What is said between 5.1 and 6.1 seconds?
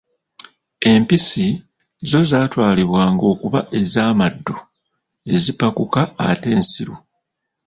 ezipakuka